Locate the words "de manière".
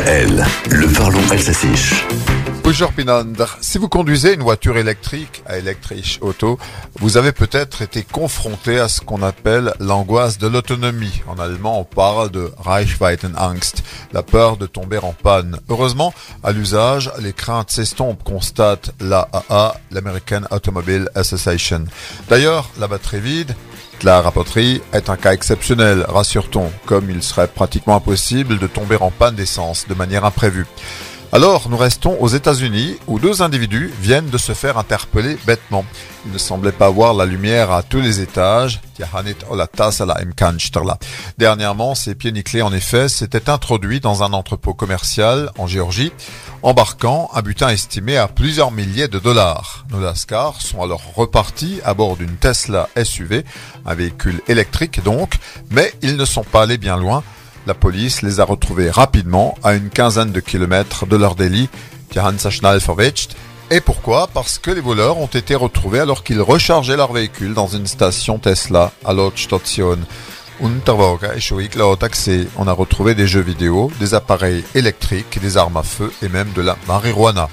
29.88-30.24